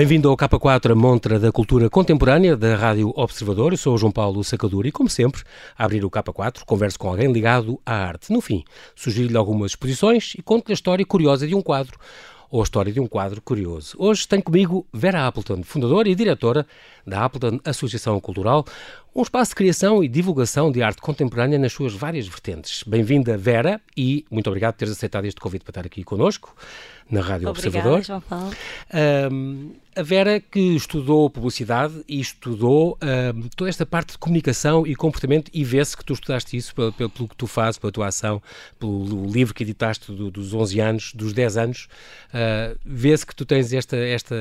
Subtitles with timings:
[0.00, 3.74] Bem-vindo ao K4, a montra da cultura contemporânea da Rádio Observador.
[3.74, 5.42] Eu sou o João Paulo Sacadura e, como sempre,
[5.76, 8.32] a abrir o K4, converso com alguém ligado à arte.
[8.32, 8.64] No fim,
[8.96, 11.98] sugiro-lhe algumas exposições e conto-lhe a história curiosa de um quadro
[12.50, 13.94] ou a história de um quadro curioso.
[13.98, 16.66] Hoje tenho comigo Vera Appleton, fundadora e diretora
[17.06, 18.64] da Appleton Associação Cultural,
[19.14, 22.84] um espaço de criação e divulgação de arte contemporânea nas suas várias vertentes.
[22.86, 26.54] Bem-vinda, Vera, e muito obrigado por teres aceitado este convite para estar aqui connosco
[27.10, 28.02] na Rádio Obrigada, Observador.
[28.04, 28.54] João Paulo.
[29.32, 34.94] Um, a Vera que estudou publicidade e estudou um, toda esta parte de comunicação e
[34.94, 38.06] comportamento e vê-se que tu estudaste isso pelo, pelo, pelo, que tu fazes, pela tua
[38.06, 38.40] ação,
[38.78, 41.88] pelo livro que editaste do, dos 11 anos, dos 10 anos,
[42.32, 44.36] uh, vê-se que tu tens esta, esta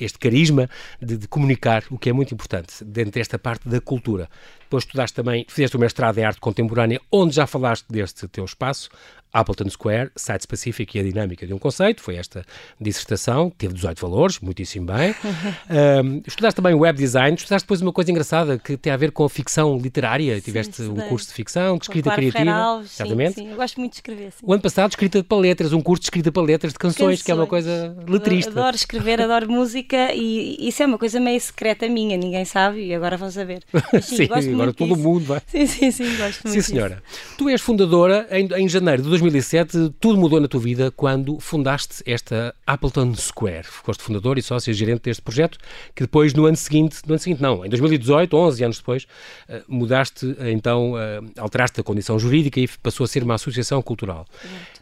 [0.00, 0.68] este carisma
[1.00, 4.28] de, de, comunicar, o que é muito importante dentro desta parte da cultura.
[4.60, 8.90] Depois estudaste também, fizeste o mestrado em arte contemporânea, onde já falaste deste teu espaço,
[9.36, 12.44] Appleton Square, site específico e a dinâmica de um conceito, foi esta
[12.80, 15.14] dissertação, teve 18 valores, muitíssimo bem.
[16.04, 19.24] um, estudaste também web design, estudaste depois uma coisa engraçada que tem a ver com
[19.24, 22.44] a ficção literária, sim, tiveste um curso de ficção, de escrita criativa.
[22.44, 23.34] Feralves, exatamente.
[23.34, 24.32] Sim, sim, eu gosto muito de escrever.
[24.32, 24.38] Sim.
[24.42, 27.22] O ano passado, escrita para letras, um curso de escrita para letras de canções, canções.
[27.22, 28.50] que é uma coisa letrista.
[28.50, 32.94] Adoro escrever, adoro música e isso é uma coisa meio secreta minha, ninguém sabe e
[32.94, 33.62] agora vão saber.
[33.92, 35.42] Mas, sim, sim agora todo o mundo vai.
[35.46, 36.54] Sim, sim, sim, gosto muito.
[36.54, 37.02] Sim, senhora.
[37.06, 37.36] Disso.
[37.36, 42.02] Tu és fundadora em, em janeiro de 2007, tudo mudou na tua vida quando fundaste
[42.06, 43.64] esta Appleton Square.
[43.64, 45.58] Foste fundador e sócio gerente deste projeto,
[45.94, 49.06] que depois, no ano seguinte, no ano seguinte não, em 2018, 11 anos depois,
[49.48, 53.82] eh, mudaste, eh, então, eh, alteraste a condição jurídica e passou a ser uma associação
[53.82, 54.24] cultural.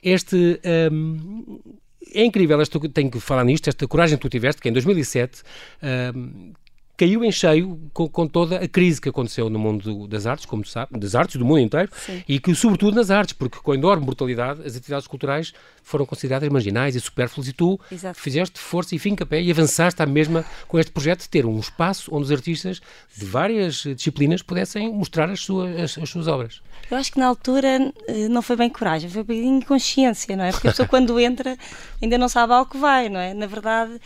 [0.03, 0.61] Este...
[0.93, 1.61] Um,
[2.13, 5.43] é incrível, esta, tenho que falar nisto, esta coragem que tu tiveste, que em 2007
[6.15, 6.53] um,
[6.97, 10.63] caiu em cheio com, com, toda a crise que aconteceu no mundo das artes, como
[10.63, 12.23] tu sabes, das artes do mundo inteiro, Sim.
[12.29, 15.53] e que, sobretudo, nas artes, porque com enorme brutalidade, as atividades culturais
[15.83, 18.19] foram consideradas marginais e supérfluas, e tu Exato.
[18.19, 21.59] fizeste força e fim pé e avançaste à mesma com este projeto de ter um
[21.59, 22.81] espaço onde os artistas
[23.17, 26.63] de várias disciplinas pudessem mostrar as suas, as, as suas obras.
[26.91, 30.53] Eu acho que na altura eh, não foi bem coragem, foi bem inconsciência, não é?
[30.53, 31.57] Porque a pessoa quando entra
[32.03, 33.33] ainda não sabe ao que vai, não é?
[33.33, 34.01] Na verdade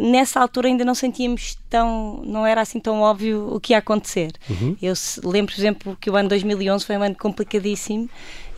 [0.00, 4.32] nessa altura ainda não sentíamos tão, não era assim tão óbvio o que ia acontecer.
[4.48, 4.76] Uhum.
[4.82, 4.94] Eu
[5.24, 8.08] lembro, por exemplo, que o ano 2011 foi um ano complicadíssimo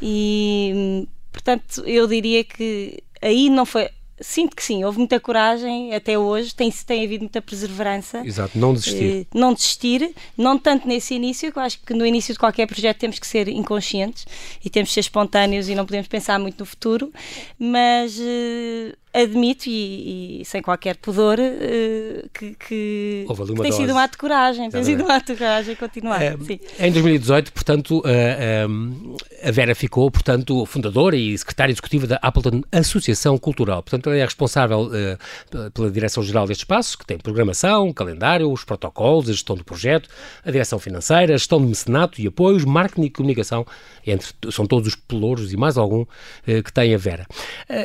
[0.00, 3.88] e, portanto, eu diria que aí não foi
[4.22, 8.24] sinto que sim, houve muita coragem até hoje, tem, tem havido muita perseverança.
[8.24, 9.04] Exato, não desistir.
[9.04, 12.66] Eh, não desistir, não tanto nesse início, que eu acho que no início de qualquer
[12.66, 14.24] projeto temos que ser inconscientes
[14.64, 17.12] e temos que ser espontâneos e não podemos pensar muito no futuro,
[17.58, 23.98] mas eh, admito e, e, sem qualquer pudor uh, que, que, que tem sido um
[23.98, 26.22] ato de coragem, tem sido um ato de coragem continuar.
[26.22, 26.34] É,
[26.78, 33.36] em 2018, portanto, uh, a Vera ficou, portanto, fundadora e secretária executiva da Appleton Associação
[33.36, 33.82] Cultural.
[33.82, 39.28] Portanto, ela é responsável uh, pela direção-geral deste espaço, que tem programação, calendário, os protocolos,
[39.28, 40.08] a gestão do projeto,
[40.42, 43.66] a direção financeira, a gestão de mecenato e apoios, marketing e comunicação,
[44.06, 46.04] entre, são todos os pelouros e mais algum
[46.44, 47.26] que tem a Vera.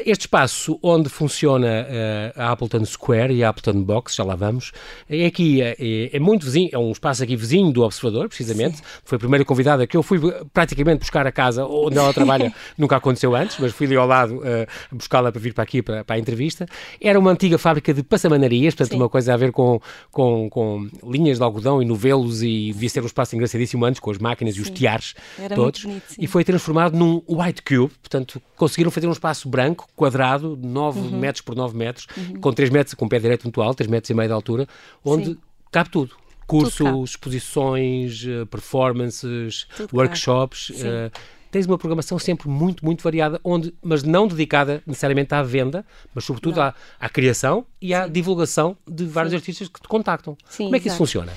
[0.05, 4.72] este espaço onde funciona uh, a Appleton Square e a Appleton Box, já lá vamos.
[5.09, 5.75] É aqui, é,
[6.13, 8.78] é, muito vizinho, é um espaço aqui vizinho do Observador, precisamente.
[8.78, 8.83] Sim.
[9.03, 10.19] Foi a primeira convidada que eu fui
[10.53, 14.38] praticamente buscar a casa onde ela trabalha, nunca aconteceu antes, mas fui ali ao lado
[14.38, 16.67] uh, buscá-la para vir para aqui, para, para, a entrevista.
[17.01, 19.01] Era uma antiga fábrica de passamanarias, portanto, Sim.
[19.01, 23.01] uma coisa a ver com, com, com, linhas de algodão e novelos, e devia ser
[23.01, 24.59] um espaço engraçadíssimo antes, com as máquinas Sim.
[24.59, 25.83] e os tiares Era todos.
[25.83, 31.06] Bonito, e foi transformado num white cube, portanto, conseguiram fazer um espaço branco, quadrado, 9
[31.12, 31.19] uhum.
[31.19, 32.40] metros por 9 metros, uhum.
[32.40, 34.68] com 3 metros, com um pé direito muito alto, 3 metros e meio de altura,
[35.03, 35.38] onde Sim.
[35.72, 36.16] cabe tudo.
[36.45, 40.69] Cursos, exposições, eh, performances, tudo workshops.
[40.69, 41.12] Uh,
[41.51, 45.85] tens uma programação sempre muito, muito variada, onde, mas não dedicada necessariamente à venda,
[46.16, 48.12] mas sobretudo à, à, criação e à Sim.
[48.12, 49.38] divulgação de vários Sim.
[49.38, 50.38] artistas que te contactam.
[50.47, 51.04] Sim, Como é que exato.
[51.04, 51.33] isso funciona?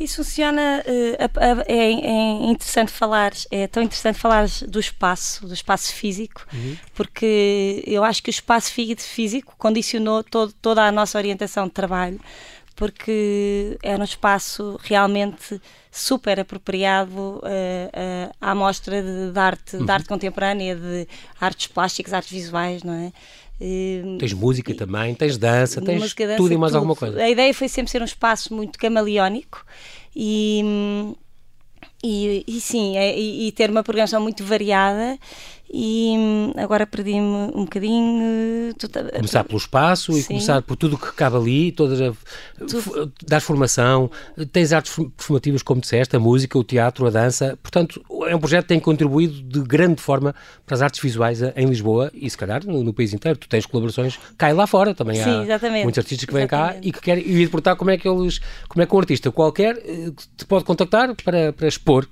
[0.00, 1.28] Isso funciona, eh,
[1.66, 1.90] é, é,
[2.50, 6.74] interessante falar, é tão interessante falar do espaço, do espaço físico, uhum.
[6.94, 12.18] porque eu acho que o espaço físico condicionou todo, toda a nossa orientação de trabalho,
[12.74, 15.60] porque era um espaço realmente
[15.90, 19.84] super apropriado uh, uh, à mostra de, de arte, uhum.
[19.84, 21.06] de arte contemporânea, de
[21.38, 23.12] artes plásticas, artes visuais, não é?
[23.60, 26.78] Uh, tens música e, também, tens dança, tens música, dança, tudo e mais tudo.
[26.78, 27.22] alguma coisa.
[27.22, 29.64] A ideia foi sempre ser um espaço muito camaleónico
[30.16, 31.14] e,
[32.02, 35.18] e, e sim, é, e, e, ter uma programação muito variada
[35.72, 38.74] e hum, agora perdi-me um bocadinho.
[39.14, 40.20] Começar pelo espaço Sim.
[40.20, 42.12] e começar por tudo que cabe ali, todas a,
[43.24, 44.10] dar formação,
[44.52, 48.64] tens artes formativas, como disseste, a música, o teatro, a dança, portanto, é um projeto
[48.64, 50.34] que tem contribuído de grande forma
[50.66, 53.38] para as artes visuais em Lisboa e, se calhar, no, no país inteiro.
[53.38, 55.22] Tu tens colaborações e lá fora também.
[55.22, 55.84] Sim, há exatamente.
[55.84, 57.24] muitos artistas que vêm cá e que querem.
[57.24, 60.64] E perguntar como é que eles, como é que um artista qualquer eh, te pode
[60.64, 62.08] contactar para, para expor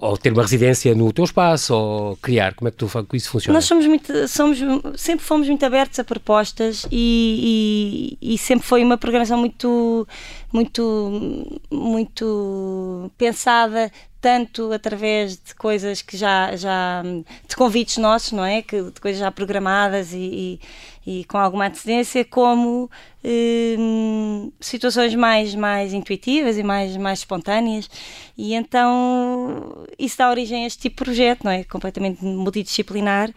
[0.00, 2.54] ou ter uma residência no teu espaço, ou criar?
[2.54, 3.56] Como é que tu, isso funciona?
[3.56, 4.58] Nós somos muito, somos,
[4.96, 10.08] sempre fomos muito abertos a propostas e, e, e sempre foi uma programação muito,
[10.52, 17.02] muito, muito pensada tanto através de coisas que já, já
[17.48, 18.62] de convites nossos, não é?
[18.62, 20.60] Que, de coisas já programadas e,
[21.06, 22.90] e, e com alguma antecedência, como
[23.24, 27.88] hum, situações mais, mais intuitivas e mais, mais espontâneas.
[28.36, 31.64] E então isso dá origem a este tipo de projeto, não é?
[31.64, 33.30] Completamente multidisciplinar.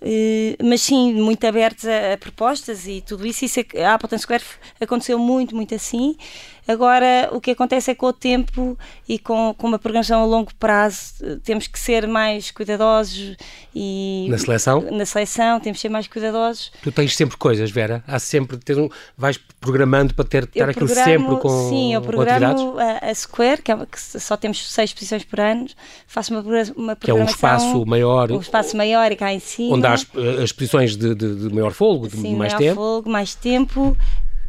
[0.00, 3.46] Uh, mas sim, muito abertos a, a, propostas e tudo isso.
[3.46, 4.44] isso é, a Appleton Square
[4.78, 6.14] aconteceu muito, muito assim.
[6.66, 8.76] Agora, o que acontece é que com o tempo
[9.08, 13.36] e com, com uma programação a longo prazo, temos que ser mais cuidadosos
[13.74, 14.26] e...
[14.28, 14.80] Na seleção?
[14.90, 16.72] Na seleção, temos que ser mais cuidadosos.
[16.82, 18.02] Tu tens sempre coisas, Vera?
[18.06, 18.56] Há sempre...
[18.56, 23.14] Ter um, vais programando para ter, ter aquilo sempre com Sim, eu programo a, a,
[23.14, 25.68] Square, que, é, que, só temos seis exposições por ano,
[26.08, 26.98] faço uma, uma programação...
[26.98, 28.32] Que é um espaço maior...
[28.32, 29.76] Um espaço maior e cá em cima.
[29.76, 30.06] Onde há as,
[30.38, 32.74] as exposições de, de, de maior folgo, de sim, mais maior tempo.
[32.74, 33.96] folgo, mais tempo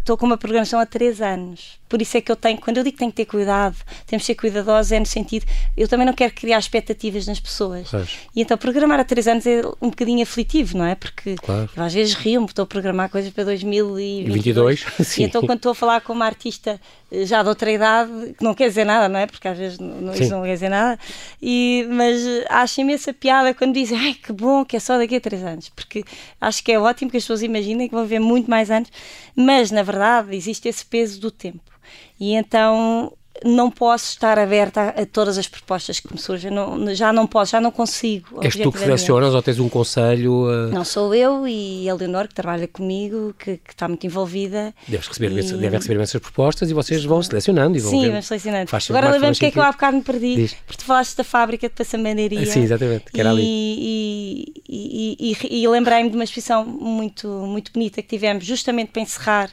[0.07, 1.77] estou com uma programação há três anos.
[1.87, 3.75] Por isso é que eu tenho, quando eu digo que tenho que ter cuidado,
[4.05, 5.45] temos que ser cuidadosos, é no sentido,
[5.75, 7.87] eu também não quero criar expectativas nas pessoas.
[7.89, 8.09] Pois.
[8.35, 10.95] E então programar há três anos é um bocadinho aflitivo, não é?
[10.95, 11.69] Porque claro.
[11.75, 14.83] eu às vezes rio-me, estou a programar coisas para 2022.
[14.83, 15.21] 22, sim.
[15.21, 16.79] E então quando estou a falar com uma artista
[17.11, 19.25] eh, já de outra idade, que não quer dizer nada, não é?
[19.25, 20.99] Porque às vezes não, isso não quer dizer nada,
[21.41, 25.15] e, mas eh, acho imensa piada quando dizem, ai que bom que é só daqui
[25.15, 26.03] a três anos, porque
[26.39, 28.91] acho que é ótimo que as pessoas imaginem que vão viver muito mais anos,
[29.35, 31.76] mas na verdade existe esse peso do tempo.
[32.19, 33.11] E então
[33.43, 37.27] não posso estar aberta a, a, todas as propostas que me surgem, não, já não
[37.27, 38.39] posso, já não consigo.
[38.41, 40.45] És tu que selecionas ou tens um conselho?
[40.45, 40.71] Uh...
[40.71, 44.73] Não, sou eu e a Leonor que trabalha comigo, que, que está muito envolvida.
[44.87, 45.43] Deves receber, e...
[45.43, 48.69] Deve receber essas propostas e vocês vão selecionando e vão Sim, vamos selecionando.
[48.89, 50.53] Agora lembro-me que é que eu há bocado me perdi, Diz.
[50.65, 52.45] porque tu falaste da fábrica de passamandeiria.
[52.45, 53.43] Sim, exatamente, que era ali.
[53.43, 59.01] E, e, e, e lembrei-me de uma exposição muito, muito bonita que tivemos justamente para
[59.01, 59.51] encerrar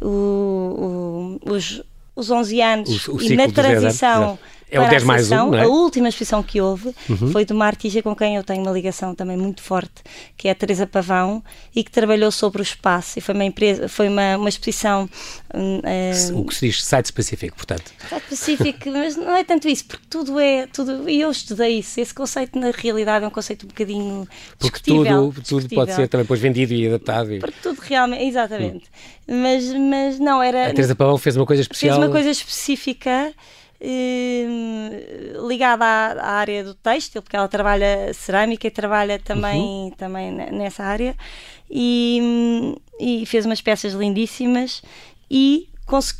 [0.00, 1.23] o, o,
[1.54, 1.82] os
[2.16, 4.38] os 11 anos o, o e na transição
[4.76, 5.62] é o 10 mais 1, é?
[5.62, 7.30] A última exposição que houve uhum.
[7.30, 10.02] foi de uma artista com quem eu tenho uma ligação também muito forte,
[10.36, 11.42] que é a Teresa Pavão,
[11.74, 13.18] e que trabalhou sobre o espaço.
[13.18, 15.08] E foi uma, empresa, foi uma, uma exposição.
[15.54, 17.92] Uh, o que se diz site específico, portanto.
[18.08, 20.66] Site específico, mas não é tanto isso, porque tudo é.
[20.66, 22.00] Tudo, e eu estudei isso.
[22.00, 24.28] Esse conceito, na realidade, é um conceito um bocadinho.
[24.58, 27.32] Porque tudo, tudo pode ser também depois vendido e adaptado.
[27.32, 27.38] E...
[27.38, 28.24] Porque tudo realmente.
[28.24, 28.84] Exatamente.
[29.28, 29.42] Hum.
[29.42, 30.66] Mas, mas não era.
[30.66, 31.96] A Teresa Pavão fez uma coisa especial.
[31.96, 33.32] Fez uma coisa específica
[35.46, 39.90] ligada à, à, área do têxtil, porque ela trabalha cerâmica e trabalha também, uhum.
[39.90, 41.14] também nessa área,
[41.70, 44.82] e, e, fez umas peças lindíssimas
[45.30, 45.68] e,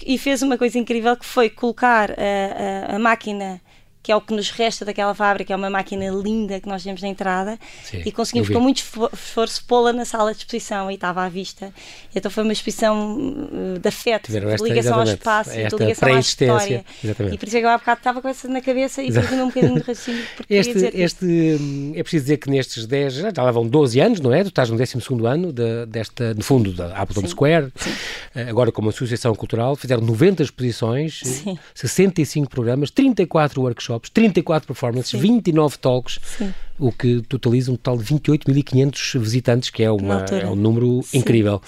[0.06, 3.60] e, fez uma coisa incrível que foi colocar a, a, a máquina
[4.04, 7.00] que é o que nos resta daquela fábrica, é uma máquina linda que nós temos
[7.00, 8.84] na entrada Sim, e conseguimos com muito
[9.14, 11.72] esforço pô-la na sala de exposição e estava à vista.
[12.14, 16.84] Então foi uma exposição uh, de afeto, de ligação ao espaço, de ligação à história.
[17.02, 17.34] Exatamente.
[17.34, 19.34] E por isso é que eu há bocado estava com essa na cabeça e perdi
[19.36, 20.24] um bocadinho de raciocínio.
[20.50, 21.24] Este, este,
[21.58, 24.42] hum, é preciso dizer que nestes 10, já, já lá vão 12 anos, não é?
[24.42, 27.92] Tu estás no 12 ano de, desta, no fundo, da Appleton Square, Sim.
[28.34, 31.58] Eh, agora como associação cultural, fizeram 90 exposições, Sim.
[31.74, 35.18] 65 programas, 34 workshops workshops, 34 performances, Sim.
[35.18, 36.52] 29 talks, Sim.
[36.78, 41.18] o que totaliza um total de 28.500 visitantes, que é, uma, é um número Sim.
[41.18, 41.62] incrível.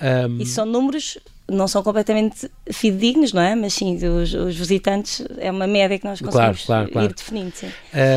[0.00, 1.18] Um, e são números
[1.50, 3.54] não são completamente fidedignos, não é?
[3.54, 7.10] Mas sim, os, os, visitantes é uma média que nós conseguimos claro, claro, claro.
[7.10, 7.52] ir definindo.
[7.54, 7.68] Sim.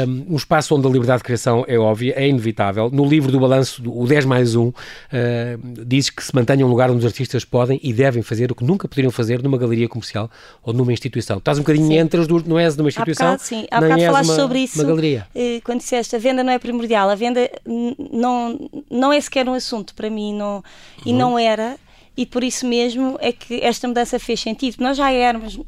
[0.07, 2.89] Um, um, espaço onde a liberdade de criação é óbvia, é inevitável.
[2.91, 4.73] No livro do balanço, o 10 mais 1, uh,
[5.85, 8.65] diz que se mantenha um lugar onde os artistas podem e devem fazer o que
[8.65, 10.29] nunca poderiam fazer numa galeria comercial
[10.61, 11.37] ou numa instituição.
[11.37, 11.97] Estás um bocadinho sim.
[11.97, 13.65] entre as duas, não és numa instituição, há bocado, sim.
[13.71, 15.27] Há bocado falaste uma, sobre isso, uma galeria.
[15.33, 19.53] Eh, quando disseste a venda não é primordial, a venda não, não é sequer um
[19.53, 20.61] assunto para mim não,
[21.05, 21.17] e uhum.
[21.17, 21.77] não era
[22.21, 24.75] e por isso mesmo é que esta mudança fez sentido.
[24.79, 25.59] Nós já éramos,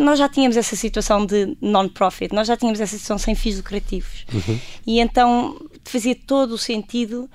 [0.00, 4.24] nós já tínhamos essa situação de non-profit, nós já tínhamos essa situação sem fins lucrativos.
[4.32, 4.58] Uhum.
[4.86, 7.28] E então fazia todo o sentido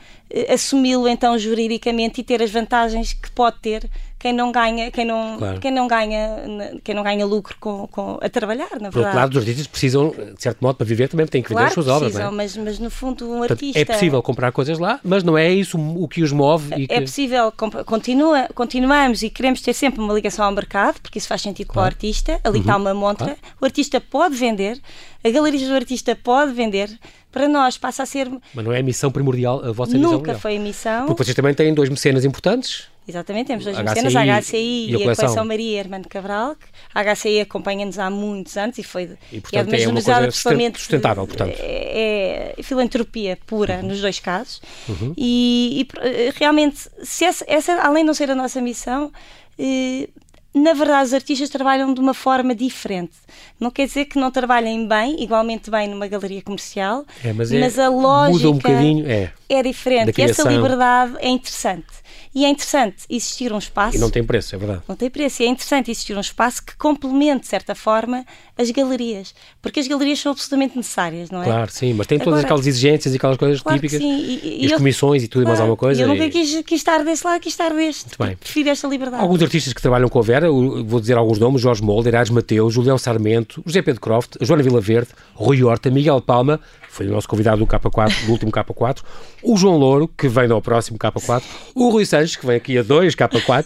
[0.49, 3.89] assumi-lo então juridicamente e ter as vantagens que pode ter
[4.23, 5.59] quem não ganha, quem não, claro.
[5.59, 8.93] quem não ganha, quem não ganha lucro com, com a trabalhar, na verdade.
[8.93, 11.67] Por outro lado, os artistas precisam, de certo modo, para viver também têm que claro
[11.67, 12.31] vender as suas obras, não é?
[12.31, 13.79] mas, mas no fundo um Portanto, artista...
[13.81, 17.01] É possível comprar coisas lá, mas não é isso o que os move e É
[17.01, 17.51] possível,
[17.85, 21.89] continua, continuamos e queremos ter sempre uma ligação ao mercado, porque isso faz sentido claro.
[21.89, 22.61] para o artista, ali uhum.
[22.61, 23.39] está uma montra, claro.
[23.59, 24.79] o artista pode vender,
[25.23, 26.89] a galeria do artista pode vender,
[27.31, 28.29] para nós passa a ser.
[28.53, 30.17] Mas não é a missão primordial, a vossa Nunca missão?
[30.19, 31.05] Nunca foi a missão.
[31.07, 32.87] Porque vocês também têm dois mecenas importantes.
[33.05, 35.25] Exatamente, temos dois mecenas, a HCI e, e a, coleção.
[35.25, 36.55] coleção Maria Hermano Cabral.
[36.93, 41.27] A HCI acompanha-nos há muitos anos e foi e, portanto, é, é uma coisa sustentável,
[41.27, 41.55] portanto.
[41.59, 43.89] É, é filantropia pura uhum.
[43.89, 44.61] nos dois casos.
[44.87, 45.13] Uhum.
[45.17, 49.11] E, e, realmente, se essa, essa, além de não ser a nossa missão,
[49.59, 50.07] eh,
[50.53, 53.13] na verdade, os artistas trabalham de uma forma diferente.
[53.59, 57.59] Não quer dizer que não trabalhem bem, igualmente bem numa galeria comercial, é, mas, é,
[57.59, 60.19] mas, a lógica um é, é diferente.
[60.19, 62.02] E essa liberdade é interessante.
[62.35, 63.95] E é interessante existir um espaço.
[63.95, 64.81] E não tem preço, é verdade.
[64.87, 65.43] Não tem preço.
[65.43, 68.25] E é interessante existir um espaço que complemente, de certa forma,
[68.57, 69.35] as galerias.
[69.61, 71.45] Porque as galerias são absolutamente necessárias, não é?
[71.45, 73.99] Claro, sim, mas tem todas Agora, aquelas exigências e aquelas coisas claro típicas.
[73.99, 74.17] Sim.
[74.17, 76.01] E, e, e as eu, comissões e tudo claro, e mais alguma coisa.
[76.01, 76.29] Eu nunca e...
[76.31, 78.05] quis, quis, estar desse lado, quis estar deste.
[78.05, 78.35] Muito bem.
[78.35, 79.21] Prefiro esta liberdade.
[79.21, 82.73] Alguns artistas que trabalham com a Vera, vou dizer alguns nomes: Jorge Molder, Ares Mateus,
[82.73, 86.59] Julião Sarmento, José Pedro Croft, Joana Vila Verde, Rui Horta, Miguel Palma,
[86.93, 88.99] foi o nosso convidado do K4, do último K4,
[89.41, 91.41] o João Louro, que vem ao próximo K4,
[91.73, 93.65] o Rui Que vem aqui a dois K4,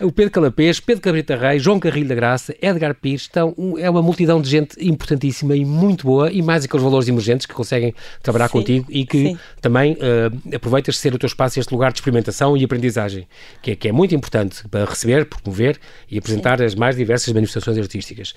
[0.00, 4.02] o Pedro Calapês, Pedro Cabrita Reis, João Carrilho da Graça, Edgar Pires, então é uma
[4.02, 8.48] multidão de gente importantíssima e muito boa, e mais aqueles valores emergentes que conseguem trabalhar
[8.48, 9.38] sim, contigo e que sim.
[9.60, 13.26] também uh, aproveitas de ser o teu espaço este lugar de experimentação e aprendizagem,
[13.62, 15.78] que é, que é muito importante para receber, promover
[16.10, 16.64] e apresentar sim.
[16.64, 18.34] as mais diversas manifestações artísticas.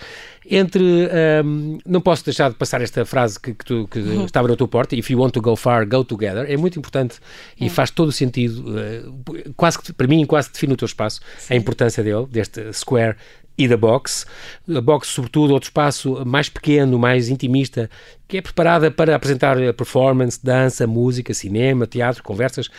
[0.49, 4.25] Entre, um, ehm, não posso deixar de passar esta frase que, que, tu, que uhum.
[4.25, 7.19] estava na tua porta, if you want to go far, go together, é muito importante
[7.59, 11.21] e faz todo o sentido, uh, quase que, para mim, quase define o teu espaço,
[11.37, 11.53] Sim.
[11.53, 13.15] a importância dele, deste square
[13.57, 14.25] e da box.
[14.75, 17.89] A box, sobretudo, outro espaço mais pequeno, mais intimista,
[18.27, 22.69] que é preparada para apresentar performance, dança, música, cinema, teatro, conversas,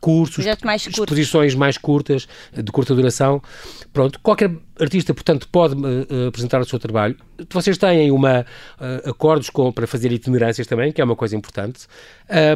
[0.00, 3.42] cursos, mais exposições mais curtas, de curta duração.
[3.90, 4.50] Pronto, qualquer
[4.80, 7.16] artista, portanto, pode uh, apresentar o seu trabalho.
[7.50, 8.40] Vocês têm uma,
[8.80, 11.86] uh, acordos com, para fazer itinerâncias também, que é uma coisa importante.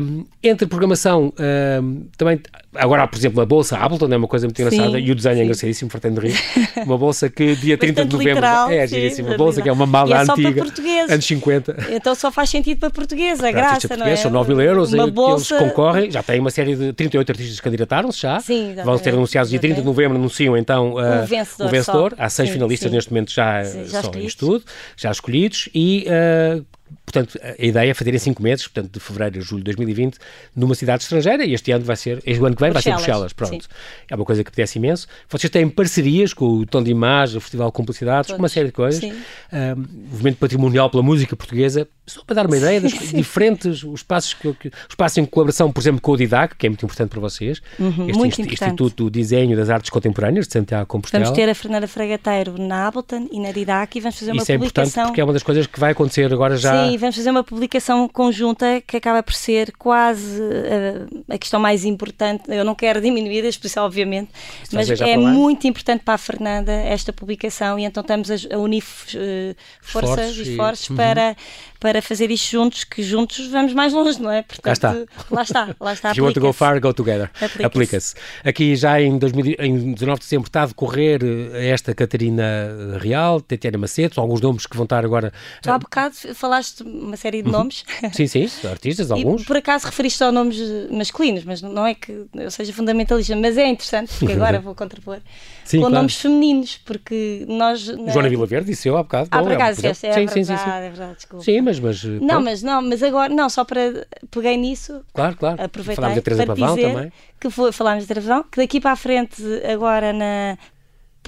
[0.02, 2.40] Um, entre programação, um, também,
[2.75, 5.14] agora há, por exemplo, a Bolsa Appleton, é uma coisa muito engraçada, sim, e o
[5.14, 5.40] desenho é sim.
[5.40, 6.38] é engraçadíssimo, fartando de rir.
[6.87, 8.34] Uma bolsa que dia 30 de novembro.
[8.34, 9.30] Literal, é giríssima.
[9.30, 10.62] Uma bolsa que é uma mala é antiga.
[11.10, 11.76] Anos 50.
[11.90, 14.16] Então só faz sentido para português, a graça, não é?
[14.16, 15.56] São 9 mil euros uma bolsa...
[15.56, 16.10] eles concorrem.
[16.10, 18.40] Já tem uma série de 38 artistas que candidataram-se já.
[18.40, 21.66] Sim, Vão ser anunciados dia 30 de novembro, anunciam então uh, o vencedor.
[21.66, 22.07] O vencedor.
[22.16, 24.64] Há seis sim, finalistas neste momento já, já só em estudo,
[24.96, 26.64] já escolhidos, e uh,
[27.12, 30.18] Portanto, a ideia é fazer em 5 meses, portanto, de fevereiro a julho de 2020,
[30.54, 33.32] numa cidade estrangeira, e este ano vai ser, este ano que vem vai ser Bruxelas,
[33.32, 33.64] pronto.
[33.64, 33.70] Sim.
[34.10, 35.06] É uma coisa que apetece imenso.
[35.28, 38.66] Vocês têm parcerias com o Tom de Imagem, o Festival de Cumplicidades, com uma série
[38.66, 39.00] de coisas.
[39.00, 39.12] Sim.
[39.52, 44.34] Um, movimento patrimonial pela música portuguesa, só para dar uma ideia das diferentes os espaços,
[44.34, 47.20] que, que, espaços em colaboração, por exemplo, com o DIDAC, que é muito importante para
[47.20, 51.24] vocês, uhum, este inst, Instituto do Desenho das Artes Contemporâneas de Santiago Compostela.
[51.24, 54.52] Vamos ter a Fernanda Fragateiro na Ableton e na DIDAC e vamos fazer uma Isso
[54.52, 54.84] é publicação.
[54.84, 56.86] importante porque é uma das coisas que vai acontecer agora já.
[56.86, 61.84] Sim, vamos fazer uma publicação conjunta que acaba por ser quase uh, a questão mais
[61.84, 62.44] importante.
[62.48, 64.30] Eu não quero diminuir a exposição, obviamente,
[64.72, 68.82] mas é muito importante para a Fernanda esta publicação e então estamos a, a unir
[68.82, 70.96] uh, forças e esforços uhum.
[70.96, 71.36] para,
[71.80, 74.42] para fazer isto juntos, que juntos vamos mais longe, não é?
[74.42, 74.92] Portanto, lá está.
[75.30, 76.10] Lá está, lá está.
[76.10, 77.30] If you want to go far, go together.
[77.64, 78.14] Aplica-se.
[78.14, 82.98] Aplica Aqui já em, 2000, em 19 de dezembro está a decorrer eh, esta Catarina
[82.98, 85.32] Real, Tatiana Macedo, alguns nomes que vão estar agora.
[85.64, 87.85] Já há bocado falaste uma série de nomes.
[88.12, 89.42] sim, sim, artistas, alguns.
[89.42, 90.59] E por acaso referiste só nomes
[90.90, 95.18] masculinos, mas não é que eu seja fundamentalista, mas é interessante, porque agora vou contrapor.
[95.64, 95.95] Sim, com claro.
[95.97, 97.80] nomes femininos, porque nós.
[97.80, 99.28] Joana Vila Verde disse eu há bocado.
[99.30, 100.71] Ah, por acaso, é, é, sim, verdade, sim, sim, sim.
[100.71, 101.45] é verdade, desculpa.
[101.45, 101.78] Sim, mas.
[101.78, 104.07] mas não, mas não, mas agora, não, só para.
[104.30, 105.02] Peguei nisso.
[105.12, 105.62] Claro, claro.
[105.62, 107.12] Aproveitar Falámos da Teresa Pavão também.
[107.38, 110.57] Que foi, falámos da Teresa Pavão, que daqui para a frente, agora na.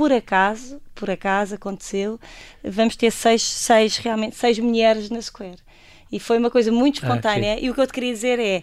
[0.01, 2.19] Por acaso, por acaso aconteceu,
[2.65, 5.59] vamos ter seis, seis realmente, seis mulheres na Square.
[6.11, 7.53] E foi uma coisa muito ah, espontânea.
[7.53, 8.63] Ah, e o que eu te queria dizer é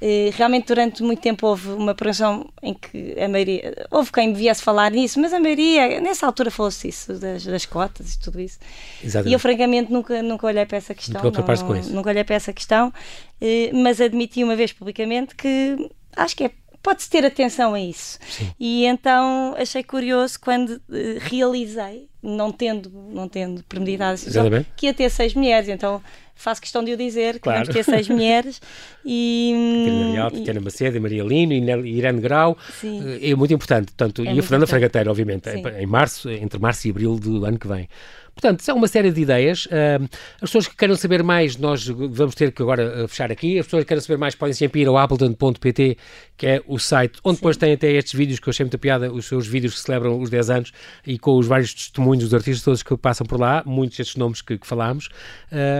[0.00, 4.34] eh, realmente durante muito tempo houve uma progressão em que a maioria houve quem me
[4.34, 8.40] viesse falar nisso, mas a maioria nessa altura falou-se isso das, das, cotas e tudo
[8.40, 8.58] isso
[9.04, 9.30] Exatamente.
[9.30, 12.52] e eu francamente nunca, nunca olhei para essa questão não, não, nunca olhei para essa
[12.52, 12.90] questão
[13.42, 16.50] eh, mas admiti uma vez publicamente que acho que é
[16.82, 18.18] pode-se ter atenção a isso.
[18.28, 18.50] Sim.
[18.58, 20.80] E então achei curioso quando uh,
[21.20, 24.20] realizei, não tendo, não tendo premeditado,
[24.76, 25.68] que ia ter seis mulheres.
[25.68, 26.02] Então
[26.34, 27.66] faço questão de o dizer, claro.
[27.66, 28.62] que vamos ter seis mulheres.
[29.04, 31.52] E, Catarina Real, Tatiana Macedo, Maria Lino,
[31.84, 32.56] Irene Grau.
[32.80, 33.18] Sim.
[33.20, 33.86] É muito importante.
[33.86, 35.62] Portanto, é e a Fernanda Fragateira, obviamente, Sim.
[35.78, 37.88] em março, entre março e abril do ano que vem.
[38.40, 39.66] Portanto, são uma série de ideias.
[40.36, 43.58] As pessoas que queiram saber mais, nós vamos ter que agora uh, fechar aqui.
[43.58, 45.98] As pessoas que queiram saber mais podem sempre ir ao appleton.pt,
[46.36, 47.40] que é o site onde Sim.
[47.40, 50.20] depois tem até estes vídeos que eu achei muita piada, os seus vídeos que celebram
[50.20, 50.72] os 10 anos
[51.04, 54.40] e com os vários testemunhos dos artistas todos que passam por lá, muitos destes nomes
[54.40, 55.08] que, que falámos.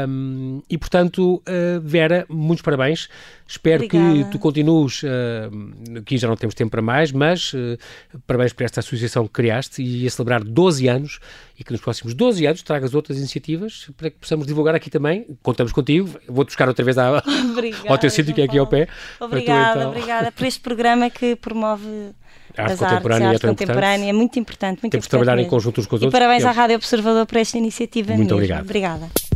[0.08, 3.08] Um, e, portanto, uh, Vera, muitos parabéns.
[3.46, 4.24] Espero Obrigada.
[4.24, 7.78] que tu continues, uh, aqui já não temos tempo para mais, mas uh,
[8.26, 11.20] parabéns por esta associação que criaste e a celebrar 12 anos
[11.58, 15.26] e que nos próximos 12 anos tragas outras iniciativas para que possamos divulgar aqui também.
[15.42, 18.66] Contamos contigo, vou-te buscar outra vez à, obrigada, ao teu sítio que é aqui ao
[18.66, 18.88] pé.
[19.18, 19.90] Obrigada, então...
[19.90, 22.12] obrigada por este programa que promove
[22.56, 24.82] a arte contemporânea, artes, a arte contemporânea é muito importante.
[24.82, 25.46] Muito Temos de trabalhar mesmo.
[25.46, 26.20] em conjunto uns com os e outros.
[26.20, 28.14] parabéns à Rádio Observador por esta iniciativa.
[28.14, 28.36] Muito mesmo.
[28.36, 28.64] obrigado.
[28.64, 29.27] Obrigada.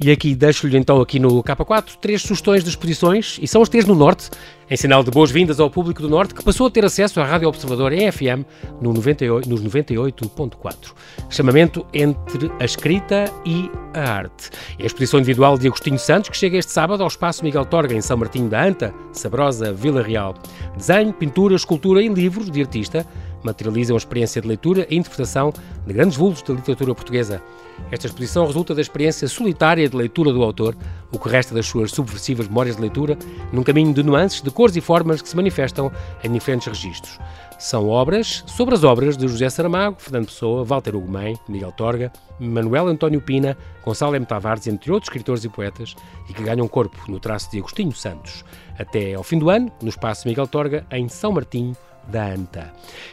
[0.00, 3.84] E aqui deixo-lhe então aqui no K4 três sugestões de exposições, e são as três
[3.84, 4.30] no Norte,
[4.70, 7.48] em sinal de boas-vindas ao público do Norte, que passou a ter acesso à Rádio
[7.48, 8.46] Observador em FM
[8.80, 10.92] no 98, nos 98.4.
[11.28, 14.50] Chamamento entre a escrita e a arte.
[14.78, 17.92] É a exposição individual de Agostinho Santos, que chega este sábado ao Espaço Miguel Torga,
[17.92, 20.34] em São Martinho da Anta, Sabrosa, Vila Real.
[20.76, 23.04] Desenho, pintura, escultura e livros de artista
[23.42, 25.52] materializam a experiência de leitura e interpretação
[25.86, 27.42] de grandes vultos da literatura portuguesa.
[27.90, 30.76] Esta exposição resulta da experiência solitária de leitura do autor,
[31.12, 33.16] o que resta das suas subversivas memórias de leitura,
[33.52, 35.90] num caminho de nuances, de cores e formas que se manifestam
[36.22, 37.18] em diferentes registros.
[37.58, 42.86] São obras sobre as obras de José Saramago, Fernando Pessoa, Walter Ugumem, Miguel Torga, Manuel
[42.86, 44.24] António Pina, Gonçalo M.
[44.24, 45.96] Tavares, entre outros escritores e poetas,
[46.28, 48.44] e que ganham corpo no traço de Agostinho Santos.
[48.78, 51.76] Até ao fim do ano, no Espaço Miguel Torga, em São Martinho,
[52.08, 52.72] da ANTA.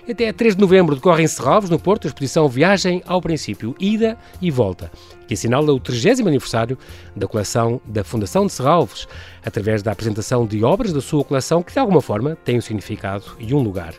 [0.09, 4.17] Até 3 de novembro decorre em Serralves, no Porto, a exposição Viagem ao Princípio, Ida
[4.41, 4.91] e Volta,
[5.27, 6.77] que assinala o 30 aniversário
[7.15, 9.07] da coleção da Fundação de Serralves,
[9.45, 13.25] através da apresentação de obras da sua coleção que, de alguma forma, têm um significado
[13.39, 13.93] e um lugar.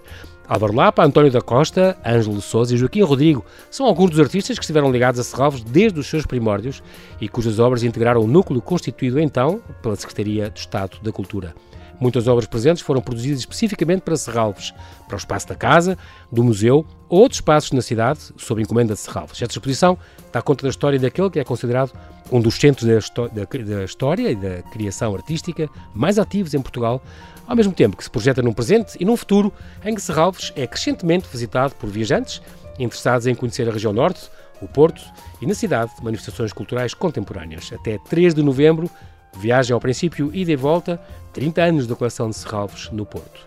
[0.49, 4.65] Álvaro Lapa, António da Costa, Ângelo Souza e Joaquim Rodrigo são alguns dos artistas que
[4.65, 6.83] estiveram ligados a Serralves desde os seus primórdios
[7.21, 11.53] e cujas obras integraram o núcleo constituído então pela Secretaria de Estado da Cultura.
[11.99, 14.73] Muitas obras presentes foram produzidas especificamente para Serralves,
[15.07, 15.97] para o espaço da casa,
[16.31, 19.41] do museu ou outros espaços na cidade, sob encomenda de Serralves.
[19.41, 19.97] Esta exposição
[20.33, 21.93] dá conta da história daquele que é considerado
[22.31, 27.03] um dos centros da, história e da criação artística mais ativos em Portugal,
[27.47, 29.53] ao mesmo tempo que se projeta num presente e num futuro
[29.85, 32.43] em que Serralves é crescentemente visitado por viajantes
[32.79, 34.29] interessados em conhecer a região norte,
[34.61, 35.03] o Porto
[35.41, 37.71] e, na cidade, manifestações culturais contemporâneas.
[37.73, 38.91] Até 3 de novembro,
[39.39, 41.01] viagem ao princípio e de volta,
[41.37, 43.47] 30 anos da coleção de Serralves no Porto.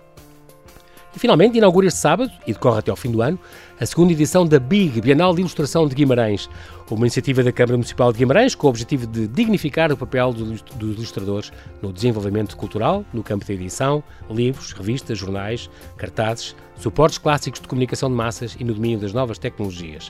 [1.15, 3.39] E finalmente inaugura este sábado, e decorre até ao fim do ano,
[3.79, 6.49] a segunda edição da BIG, Bienal de Ilustração de Guimarães,
[6.89, 10.61] uma iniciativa da Câmara Municipal de Guimarães com o objetivo de dignificar o papel dos
[10.81, 11.49] ilustradores
[11.81, 18.09] no desenvolvimento cultural, no campo da edição, livros, revistas, jornais, cartazes, suportes clássicos de comunicação
[18.09, 20.09] de massas e no domínio das novas tecnologias.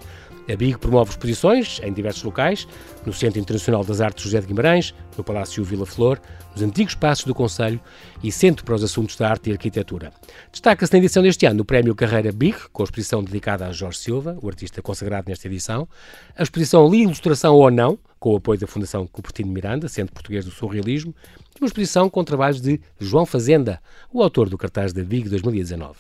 [0.52, 2.68] A BIG promove exposições em diversos locais,
[3.06, 6.20] no Centro Internacional das Artes José de Guimarães, no Palácio Vila Flor,
[6.54, 7.80] nos antigos passos do Conselho
[8.24, 10.12] e Centro para os Assuntos da Arte e Arquitetura.
[10.52, 13.24] Destaca-se na edição deste ano o Prémio Carreira BIG, com a exposição
[13.60, 15.88] dedicada a Jorge Silva, o artista consagrado nesta edição,
[16.36, 20.46] a exposição Li Ilustração ou Não, com o apoio da Fundação Cupertino Miranda, Centro Português
[20.46, 21.14] do Surrealismo,
[21.56, 25.98] e uma exposição com trabalhos de João Fazenda, o autor do cartaz da BIG 2019.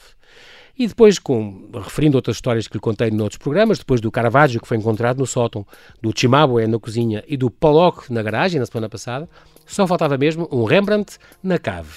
[0.80, 4.68] E depois, com, referindo outras histórias que lhe contei noutros programas, depois do Caravaggio que
[4.68, 5.68] foi encontrado no sótão,
[6.02, 9.28] do Chimabue na cozinha e do Pollock na garagem na semana passada,
[9.66, 11.90] só faltava mesmo um Rembrandt na cave.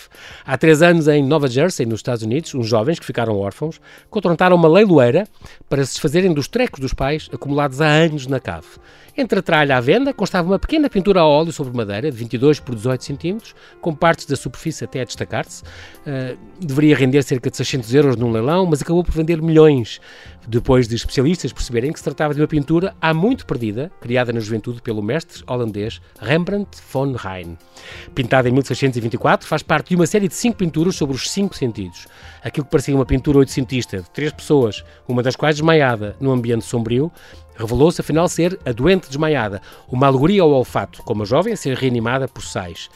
[0.45, 4.57] Há três anos, em Nova Jersey, nos Estados Unidos, uns jovens que ficaram órfãos contrataram
[4.57, 5.29] uma leiloeira
[5.69, 8.67] para se desfazerem dos trecos dos pais acumulados há anos na cave.
[9.17, 12.61] Entre a tralha à venda constava uma pequena pintura a óleo sobre madeira de 22
[12.61, 13.39] por 18 cm,
[13.81, 15.63] com partes da superfície até a destacar-se.
[15.63, 20.01] Uh, deveria render cerca de 600 euros num leilão, mas acabou por vender milhões,
[20.49, 24.41] depois de especialistas perceberem que se tratava de uma pintura há muito perdida, criada na
[24.41, 27.59] juventude pelo mestre holandês Rembrandt von Rijn.
[28.15, 32.07] Pintada em 1624, faz parte de uma série de cinco pinturas sobre os cinco sentidos.
[32.43, 36.65] Aquilo que parecia uma pintura oitocentista de três pessoas, uma das quais desmaiada, num ambiente
[36.65, 37.13] sombrio,
[37.55, 41.77] revelou-se afinal ser a doente desmaiada, uma alegoria ao olfato, como a jovem a ser
[41.77, 42.89] reanimada por sais.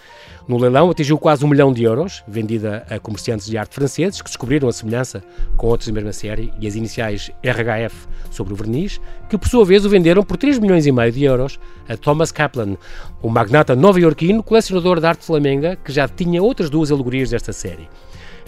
[0.48, 4.28] No leilão atingiu quase um milhão de euros, vendida a comerciantes de arte franceses que
[4.28, 5.22] descobriram a semelhança
[5.56, 9.64] com outros da mesma série e as iniciais RHF sobre o verniz, que por sua
[9.64, 12.76] vez o venderam por 3 milhões e meio de euros a Thomas Kaplan,
[13.22, 17.88] um magnata nova-iorquino colecionador de arte flamenga que já tinha outras duas alegorias desta série.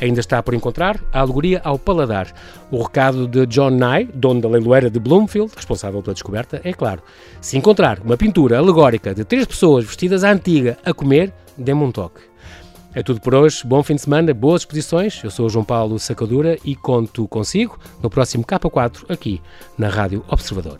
[0.00, 2.32] Ainda está por encontrar a alegoria ao paladar.
[2.70, 7.02] O recado de John Nye, dono da leiloeira de Bloomfield, responsável pela descoberta, é claro.
[7.40, 11.92] Se encontrar uma pintura alegórica de três pessoas vestidas à antiga a comer, dê-me um
[11.92, 12.20] toque.
[12.94, 13.62] É tudo por hoje.
[13.64, 15.22] Bom fim de semana, boas exposições.
[15.22, 19.40] Eu sou o João Paulo Sacadura e conto consigo no próximo K4 aqui
[19.76, 20.78] na Rádio Observador.